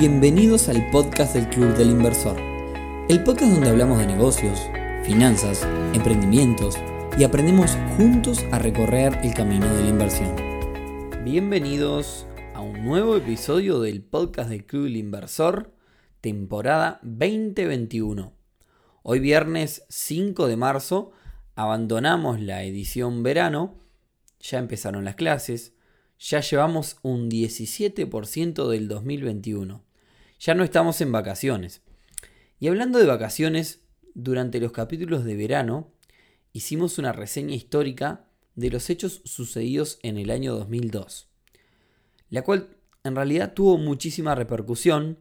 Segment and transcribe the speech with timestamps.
[0.00, 2.40] Bienvenidos al podcast del Club del Inversor,
[3.10, 4.58] el podcast donde hablamos de negocios,
[5.04, 5.62] finanzas,
[5.92, 6.78] emprendimientos
[7.18, 10.34] y aprendemos juntos a recorrer el camino de la inversión.
[11.22, 15.74] Bienvenidos a un nuevo episodio del podcast del Club del Inversor,
[16.22, 18.32] temporada 2021.
[19.02, 21.12] Hoy viernes 5 de marzo
[21.56, 23.74] abandonamos la edición verano,
[24.40, 25.74] ya empezaron las clases,
[26.18, 29.89] ya llevamos un 17% del 2021.
[30.40, 31.82] Ya no estamos en vacaciones.
[32.58, 33.82] Y hablando de vacaciones,
[34.14, 35.92] durante los capítulos de verano
[36.54, 41.28] hicimos una reseña histórica de los hechos sucedidos en el año 2002,
[42.30, 45.18] la cual en realidad tuvo muchísima repercusión.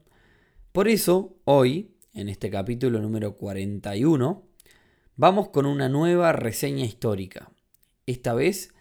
[0.72, 4.48] Por eso, hoy, en este capítulo número 41,
[5.18, 7.52] vamos con una nueva reseña histórica.
[8.06, 8.74] Esta vez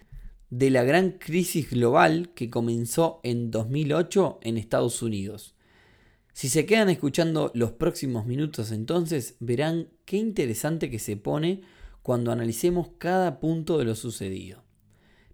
[0.51, 5.57] de la gran crisis global que comenzó en 2008 en Estados Unidos.
[6.39, 11.63] Si se quedan escuchando los próximos minutos entonces verán qué interesante que se pone
[12.01, 14.63] cuando analicemos cada punto de lo sucedido.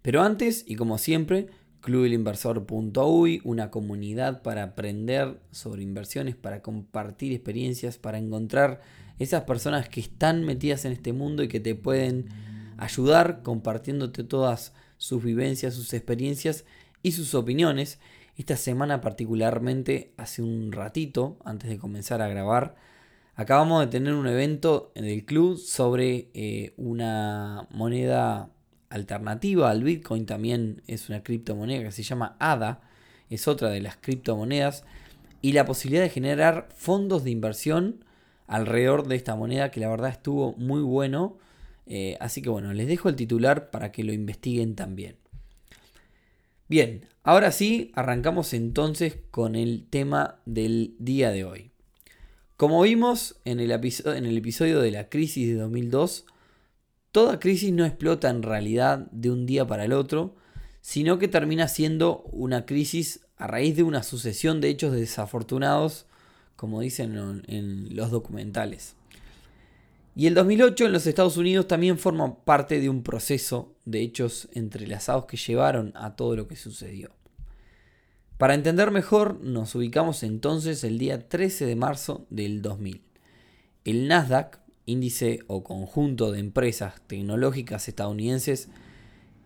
[0.00, 1.48] Pero antes, y como siempre,
[1.82, 8.80] clubelinversor.uy, una comunidad para aprender sobre inversiones, para compartir experiencias, para encontrar
[9.18, 12.30] esas personas que están metidas en este mundo y que te pueden
[12.78, 16.64] ayudar compartiéndote todas sus vivencias, sus experiencias
[17.02, 17.98] y sus opiniones.
[18.36, 22.74] Esta semana particularmente, hace un ratito, antes de comenzar a grabar,
[23.36, 28.50] acabamos de tener un evento en el club sobre eh, una moneda
[28.90, 32.80] alternativa al Bitcoin, también es una criptomoneda que se llama ADA,
[33.30, 34.84] es otra de las criptomonedas,
[35.40, 38.04] y la posibilidad de generar fondos de inversión
[38.46, 41.38] alrededor de esta moneda que la verdad estuvo muy bueno
[41.86, 45.16] eh, así que bueno, les dejo el titular para que lo investiguen también.
[46.66, 51.70] Bien, ahora sí, arrancamos entonces con el tema del día de hoy.
[52.56, 56.24] Como vimos en el, episodio de la crisis de 2002,
[57.12, 60.36] toda crisis no explota en realidad de un día para el otro,
[60.80, 66.06] sino que termina siendo una crisis a raíz de una sucesión de hechos desafortunados,
[66.56, 68.96] como dicen en los documentales.
[70.16, 74.48] Y el 2008 en los Estados Unidos también forma parte de un proceso de hechos
[74.52, 77.10] entrelazados que llevaron a todo lo que sucedió.
[78.38, 83.02] Para entender mejor, nos ubicamos entonces el día 13 de marzo del 2000.
[83.84, 88.68] El Nasdaq, índice o conjunto de empresas tecnológicas estadounidenses,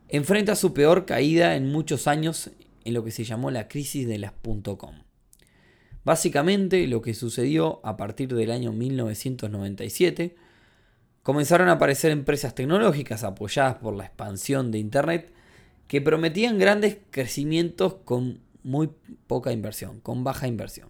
[0.09, 2.51] enfrenta su peor caída en muchos años
[2.85, 4.33] en lo que se llamó la crisis de las
[4.79, 4.95] .com.
[6.05, 10.48] Básicamente lo que sucedió a partir del año 1997
[11.29, 15.31] comenzaron a aparecer empresas tecnológicas apoyadas por la expansión de Internet
[15.87, 18.89] que prometían grandes crecimientos con muy
[19.27, 20.89] poca inversión, con baja inversión.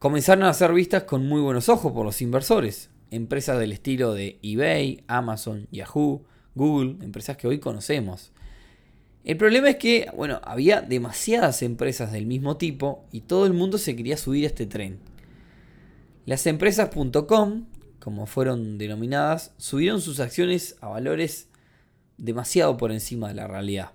[0.00, 2.90] Comenzaron a ser vistas con muy buenos ojos por los inversores.
[3.12, 6.24] Empresas del estilo de eBay, Amazon, Yahoo,
[6.56, 8.32] Google, empresas que hoy conocemos.
[9.22, 13.78] El problema es que, bueno, había demasiadas empresas del mismo tipo y todo el mundo
[13.78, 14.98] se quería subir a este tren.
[16.26, 17.66] Las empresas.com
[18.04, 21.48] como fueron denominadas, subieron sus acciones a valores
[22.18, 23.92] demasiado por encima de la realidad.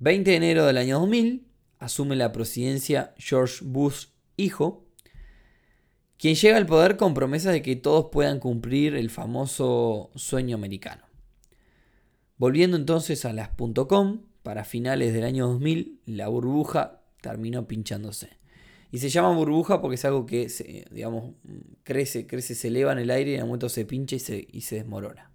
[0.00, 1.46] 20 de enero del año 2000
[1.78, 4.84] asume la presidencia George Bush hijo,
[6.18, 11.06] quien llega al poder con promesas de que todos puedan cumplir el famoso sueño americano.
[12.36, 13.52] Volviendo entonces a las
[13.88, 18.36] .com, para finales del año 2000 la burbuja terminó pinchándose.
[18.90, 21.34] Y se llama burbuja porque es algo que, se, digamos,
[21.82, 24.20] crece, crece, se eleva en el aire y en el momento se pincha y
[24.60, 25.30] se, desmorona.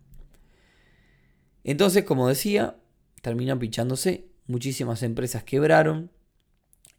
[1.63, 2.78] Entonces, como decía,
[3.22, 4.28] terminó pinchándose.
[4.47, 6.12] Muchísimas empresas quebraron.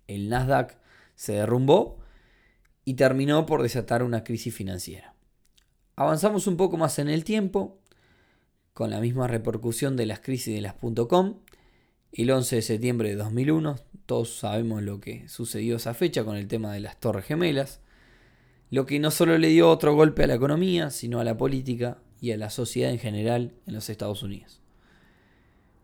[0.06, 0.78] El Nasdaq
[1.14, 1.98] se derrumbó
[2.84, 5.14] y terminó por desatar una crisis financiera.
[5.96, 7.78] Avanzamos un poco más en el tiempo,
[8.72, 10.74] con la misma repercusión de las crisis de las
[11.08, 11.40] .com.
[12.12, 16.46] El 11 de septiembre de 2001 todos sabemos lo que sucedió esa fecha con el
[16.46, 17.80] tema de las Torres Gemelas,
[18.68, 22.02] lo que no solo le dio otro golpe a la economía, sino a la política
[22.20, 24.60] y a la sociedad en general en los Estados Unidos.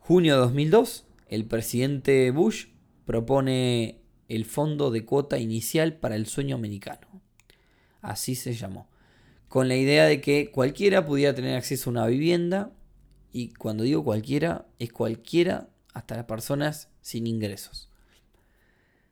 [0.00, 2.66] Junio de 2002, el presidente Bush
[3.06, 7.22] propone el Fondo de Cuota Inicial para el Sueño Americano.
[8.02, 8.90] Así se llamó.
[9.48, 12.70] Con la idea de que cualquiera pudiera tener acceso a una vivienda.
[13.32, 17.88] Y cuando digo cualquiera, es cualquiera hasta las personas sin ingresos.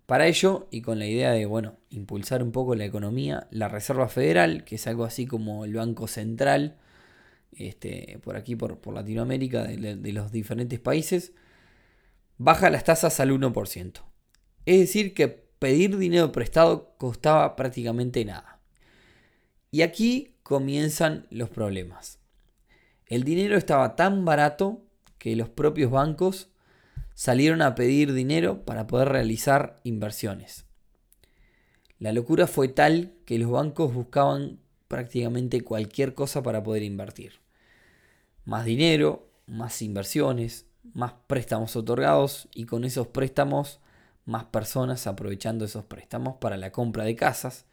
[0.07, 4.09] Para ello, y con la idea de bueno, impulsar un poco la economía, la Reserva
[4.09, 6.77] Federal, que es algo así como el Banco Central,
[7.53, 11.33] este, por aquí, por, Latinoamérica, de, los diferentes países,
[12.39, 13.93] baja las tasas al 1%.
[14.65, 18.61] Es decir, que pedir dinero prestado costaba prácticamente nada.
[19.73, 22.21] Y aquí comienzan los problemas.
[23.07, 24.85] El dinero estaba tan barato
[25.19, 26.51] que los propios bancos
[27.15, 30.65] salieron a pedir dinero para poder realizar inversiones.
[31.99, 34.59] La locura fue tal que los bancos buscaban
[34.89, 37.41] prácticamente cualquier cosa para poder invertir.
[38.45, 43.81] Más dinero, más inversiones, más préstamos otorgados y con esos préstamos
[44.27, 47.65] más personas aprovechando esos préstamos para la compra de casas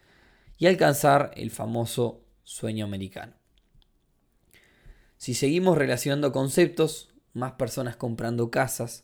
[0.57, 3.33] y alcanzar el famoso sueño americano.
[5.17, 9.03] Si seguimos relacionando conceptos, más personas comprando casas,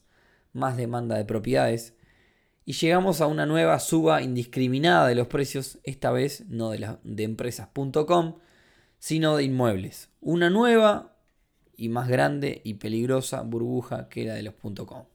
[0.53, 1.93] más demanda de propiedades,
[2.65, 7.23] y llegamos a una nueva suba indiscriminada de los precios, esta vez no de, de
[7.23, 8.35] empresas.com,
[8.99, 10.09] sino de inmuebles.
[10.21, 11.15] Una nueva
[11.75, 14.53] y más grande y peligrosa burbuja que la de los
[14.85, 15.05] .com.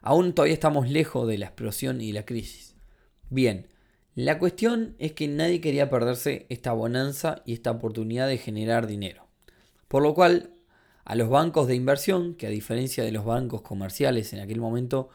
[0.00, 2.74] Aún todavía estamos lejos de la explosión y la crisis.
[3.30, 3.68] Bien,
[4.14, 9.26] la cuestión es que nadie quería perderse esta bonanza y esta oportunidad de generar dinero.
[9.88, 10.53] Por lo cual,
[11.04, 15.10] a los bancos de inversión, que a diferencia de los bancos comerciales en aquel momento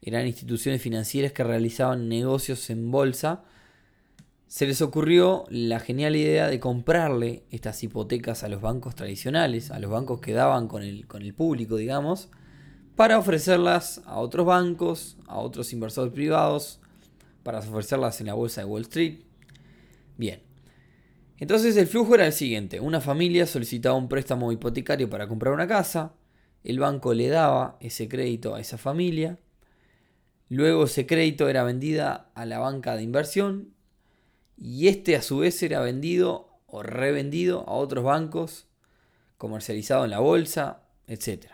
[0.00, 3.44] eran instituciones financieras que realizaban negocios en bolsa,
[4.48, 9.78] se les ocurrió la genial idea de comprarle estas hipotecas a los bancos tradicionales, a
[9.78, 12.28] los bancos que daban con el, con el público, digamos,
[12.96, 16.80] para ofrecerlas a otros bancos, a otros inversores privados,
[17.42, 19.20] para ofrecerlas en la bolsa de Wall Street.
[20.18, 20.51] Bien.
[21.42, 22.78] Entonces el flujo era el siguiente.
[22.78, 26.14] Una familia solicitaba un préstamo hipotecario para comprar una casa.
[26.62, 29.40] El banco le daba ese crédito a esa familia.
[30.48, 33.74] Luego ese crédito era vendida a la banca de inversión
[34.56, 38.68] y este a su vez era vendido o revendido a otros bancos,
[39.36, 41.46] comercializado en la bolsa, etc.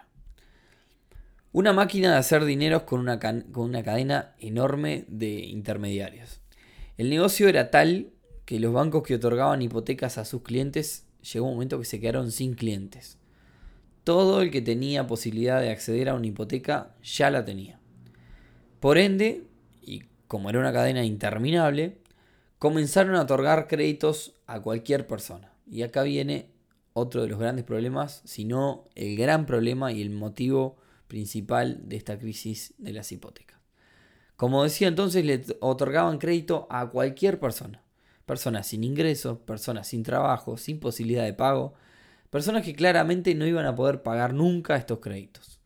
[1.50, 6.42] Una máquina de hacer dinero con una, con una cadena enorme de intermediarios.
[6.98, 8.12] El negocio era tal
[8.48, 12.32] que los bancos que otorgaban hipotecas a sus clientes llegó un momento que se quedaron
[12.32, 13.18] sin clientes.
[14.04, 17.78] Todo el que tenía posibilidad de acceder a una hipoteca ya la tenía.
[18.80, 19.44] Por ende,
[19.82, 21.98] y como era una cadena interminable,
[22.58, 25.52] comenzaron a otorgar créditos a cualquier persona.
[25.70, 26.50] Y acá viene
[26.94, 31.96] otro de los grandes problemas, si no el gran problema y el motivo principal de
[31.96, 33.60] esta crisis de las hipotecas.
[34.36, 37.82] Como decía entonces, le otorgaban crédito a cualquier persona.
[38.28, 41.74] Personas sin ingresos, personas sin trabajo, sin posibilidad de pago,
[42.28, 45.60] personas que claramente no iban a poder pagar nunca estos créditos.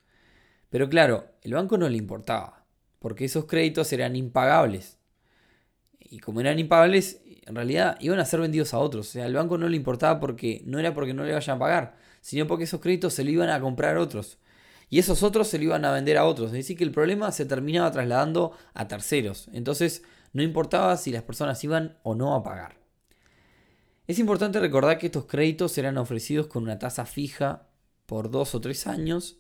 [0.71, 2.65] Pero claro, el banco no le importaba
[3.01, 4.99] porque esos créditos eran impagables.
[5.99, 9.09] Y como eran impagables, en realidad iban a ser vendidos a otros.
[9.09, 11.59] O sea, al banco no le importaba porque no era porque no le vayan a
[11.59, 14.39] pagar, sino porque esos créditos se lo iban a comprar otros.
[14.89, 16.49] Y esos otros se lo iban a vender a otros.
[16.49, 19.49] Es decir, que el problema se terminaba trasladando a terceros.
[19.53, 22.77] Entonces, no importaba si las personas iban o no a pagar.
[24.07, 27.69] Es importante recordar que estos créditos eran ofrecidos con una tasa fija
[28.07, 29.39] por dos o tres años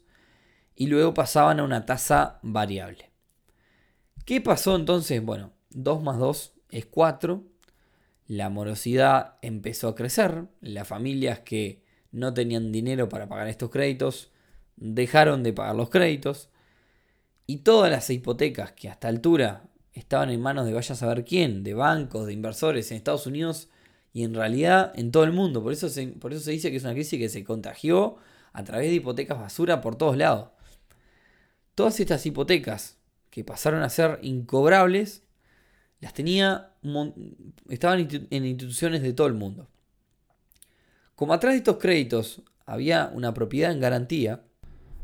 [0.76, 3.10] y luego pasaban a una tasa variable.
[4.24, 5.22] ¿Qué pasó entonces?
[5.22, 7.42] Bueno, 2 más 2 es 4.
[8.28, 10.46] La morosidad empezó a crecer.
[10.60, 14.30] Las familias que no tenían dinero para pagar estos créditos
[14.76, 16.50] dejaron de pagar los créditos.
[17.46, 21.62] Y todas las hipotecas que hasta altura estaban en manos de vaya a saber quién,
[21.64, 23.68] de bancos, de inversores en Estados Unidos
[24.12, 25.62] y en realidad en todo el mundo.
[25.62, 28.16] Por eso se, por eso se dice que es una crisis que se contagió
[28.52, 30.48] a través de hipotecas basura por todos lados.
[31.74, 32.98] Todas estas hipotecas
[33.30, 35.22] que pasaron a ser incobrables,
[36.00, 36.74] las tenía,
[37.68, 39.68] estaban en instituciones de todo el mundo.
[41.14, 44.42] Como atrás de estos créditos había una propiedad en garantía,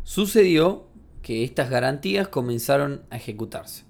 [0.03, 0.89] sucedió
[1.23, 3.88] que estas garantías comenzaron a ejecutarse.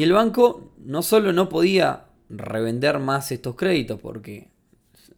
[0.00, 4.48] Y el banco no solo no podía revender más estos créditos porque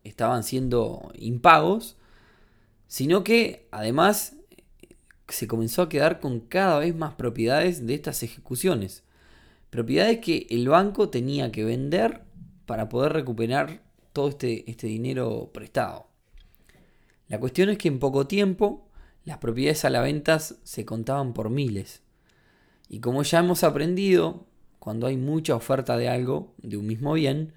[0.02, 1.96] estaban siendo impagos,
[2.88, 4.34] sino que además
[5.28, 9.04] se comenzó a quedar con cada vez más propiedades de estas ejecuciones.
[9.70, 12.22] Propiedades que el banco tenía que vender
[12.66, 16.08] para poder recuperar todo este, este dinero prestado.
[17.28, 18.88] La cuestión es que en poco tiempo
[19.24, 22.02] las propiedades a la venta se contaban por miles.
[22.88, 24.48] Y como ya hemos aprendido,
[24.82, 27.52] cuando hay mucha oferta de algo, de un mismo bien,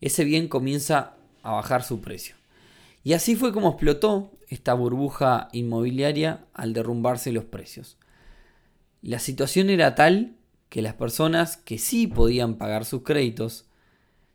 [0.00, 2.36] ese bien comienza a bajar su precio.
[3.02, 7.98] Y así fue como explotó esta burbuja inmobiliaria al derrumbarse los precios.
[9.00, 10.36] La situación era tal
[10.68, 13.66] que las personas que sí podían pagar sus créditos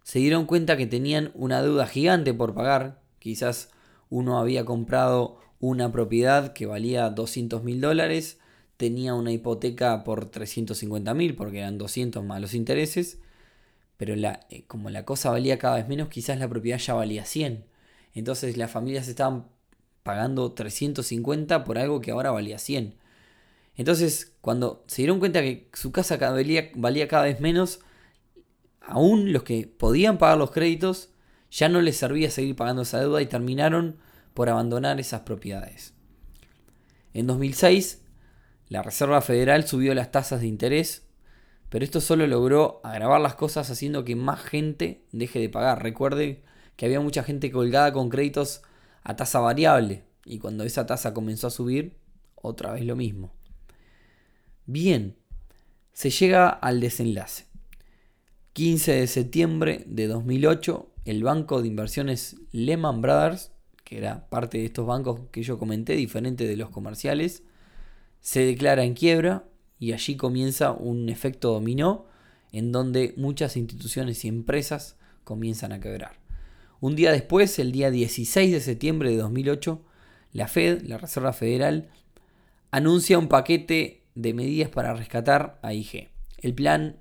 [0.03, 3.00] se dieron cuenta que tenían una deuda gigante por pagar.
[3.19, 3.69] Quizás
[4.10, 8.38] uno había comprado una propiedad que valía 200 mil dólares,
[8.77, 13.19] tenía una hipoteca por 350 mil porque eran 200 más los intereses,
[13.98, 17.25] pero la, eh, como la cosa valía cada vez menos, quizás la propiedad ya valía
[17.25, 17.65] 100.
[18.13, 19.48] Entonces las familias estaban
[20.03, 22.96] pagando 350 por algo que ahora valía 100.
[23.75, 27.79] Entonces, cuando se dieron cuenta que su casa valía, valía cada vez menos,
[28.81, 31.10] aún los que podían pagar los créditos,
[31.51, 33.98] ya no les servía seguir pagando esa deuda y terminaron
[34.34, 35.93] por abandonar esas propiedades.
[37.13, 38.01] En 2006,
[38.69, 41.07] la Reserva Federal subió las tasas de interés,
[41.69, 45.83] pero esto solo logró agravar las cosas haciendo que más gente deje de pagar.
[45.83, 46.43] Recuerde
[46.75, 48.62] que había mucha gente colgada con créditos
[49.03, 51.97] a tasa variable y cuando esa tasa comenzó a subir,
[52.36, 53.33] otra vez lo mismo.
[54.65, 55.17] Bien,
[55.93, 57.45] se llega al desenlace.
[58.53, 63.51] 15 de septiembre de 2008, el banco de inversiones Lehman Brothers,
[63.83, 67.43] que era parte de estos bancos que yo comenté, diferente de los comerciales,
[68.27, 69.46] se declara en quiebra
[69.79, 72.07] y allí comienza un efecto dominó
[72.51, 76.19] en donde muchas instituciones y empresas comienzan a quebrar.
[76.81, 79.81] Un día después, el día 16 de septiembre de 2008,
[80.34, 81.89] la Fed, la Reserva Federal,
[82.69, 86.10] anuncia un paquete de medidas para rescatar a IG.
[86.39, 86.98] El plan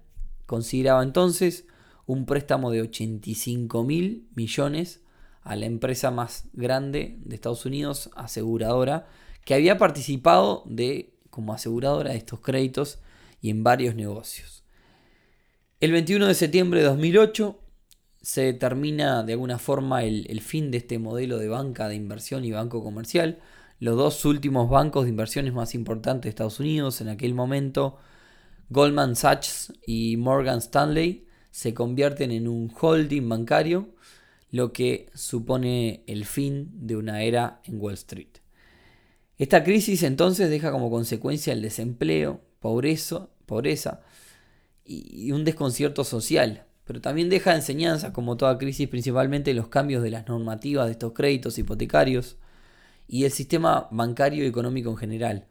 [0.47, 1.66] consideraba entonces
[2.06, 5.00] un préstamo de 85 mil millones
[5.42, 9.09] a la empresa más grande de Estados Unidos, aseguradora,
[9.45, 12.99] que había participado de, como aseguradora de estos créditos
[13.43, 14.64] y en varios negocios.
[15.81, 17.61] El 21 de septiembre de 2008,
[18.23, 22.50] se determina de alguna forma el, fin de este modelo de banca de inversión y
[22.50, 23.38] banco comercial.
[23.78, 27.99] Los dos últimos bancos de inversiones más importantes de Estados Unidos en aquel momento,
[28.71, 33.90] Goldman Sachs y Morgan Stanley, se convierten en un holding bancario,
[34.50, 38.46] lo que supone el fin de una era en Wall Street.
[39.38, 44.00] Esta crisis entonces deja como consecuencia el desempleo, pobreza, pobreza
[44.85, 50.11] y un desconcierto social pero también deja enseñanzas, como toda crisis, principalmente los cambios de
[50.11, 52.37] las normativas de estos créditos hipotecarios
[53.09, 55.47] y el sistema bancario y económico en general.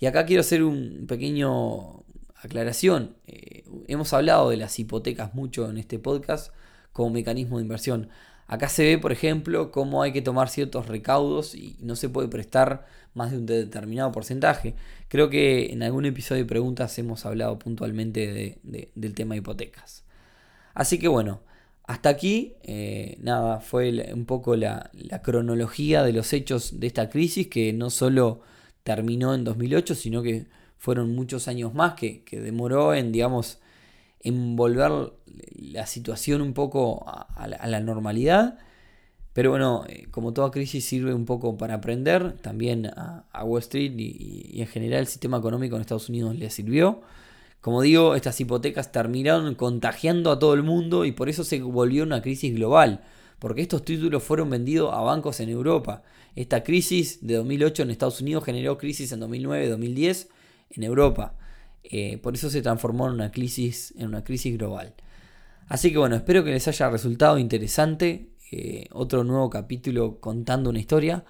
[0.00, 2.04] Y acá quiero hacer un pequeño
[2.36, 3.16] aclaración.
[3.26, 6.54] Eh, hemos hablado de las hipotecas mucho en este podcast
[6.92, 8.08] como mecanismo de inversión.
[8.46, 12.28] Acá se ve, por ejemplo, cómo hay que tomar ciertos recaudos y no se puede
[12.28, 14.74] prestar más de un determinado porcentaje.
[15.08, 18.58] Creo que en algún episodio de preguntas hemos hablado puntualmente
[18.94, 20.04] del tema de hipotecas.
[20.74, 21.40] Así que bueno,
[21.84, 24.90] hasta aquí, eh, nada, fue un poco la,
[25.22, 28.40] cronología de los hechos de esta crisis que no solo
[28.84, 30.46] terminó en 2008, sino que
[30.78, 33.60] fueron muchos años más que, demoró en, digamos,
[34.20, 35.12] en volver
[35.54, 38.58] la situación un poco a, la, normalidad.
[39.32, 43.92] Pero bueno, eh, como toda crisis sirve un poco para aprender, también a, Wall Street
[43.96, 47.00] y, en general el sistema económico en Estados Unidos le sirvió.
[47.60, 52.02] Como digo, estas hipotecas terminaron contagiando a todo el mundo y por eso se volvió
[52.02, 53.02] una crisis global,
[53.38, 56.02] porque estos títulos fueron vendidos a bancos en Europa.
[56.34, 60.28] Esta crisis de 2008 en Estados Unidos generó crisis en 2009-2010
[60.70, 61.34] en Europa.
[61.84, 64.94] Eh, por eso se transformó en una crisis, en una crisis global.
[65.68, 70.78] Así que bueno, espero que les haya resultado interesante eh, otro nuevo capítulo contando una
[70.78, 71.24] historia.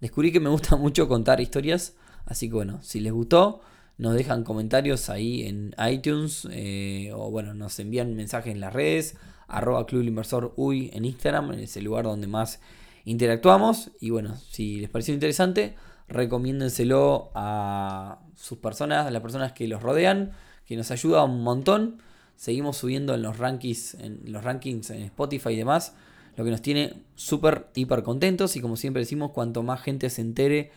[0.00, 3.60] Descubrí que me gusta mucho contar historias, así que bueno, si les gustó,
[3.96, 9.16] nos dejan comentarios ahí en iTunes eh, o bueno, nos envían mensajes en las redes,
[9.48, 12.60] arroba Inversor UI en Instagram, en ese lugar donde más
[13.04, 13.90] interactuamos.
[14.00, 15.74] Y bueno, si les pareció interesante,
[16.06, 20.30] recomiéndenselo a sus personas, a las personas que los rodean,
[20.64, 22.00] que nos ayuda un montón.
[22.36, 25.94] Seguimos subiendo en los rankings, en los rankings en Spotify y demás,
[26.38, 28.54] lo que nos tiene súper, hiper contentos.
[28.54, 30.70] Y como siempre decimos, cuanto más gente se entere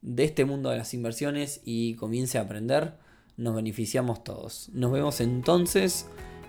[0.00, 2.94] de este mundo de las inversiones y comience a aprender,
[3.36, 4.70] nos beneficiamos todos.
[4.72, 6.06] Nos vemos entonces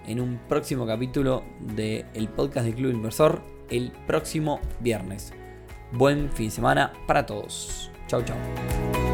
[0.07, 1.43] en un próximo capítulo
[1.75, 5.33] del podcast del Club Inversor el próximo viernes.
[5.91, 7.91] Buen fin de semana para todos.
[8.07, 9.04] Chau, chau.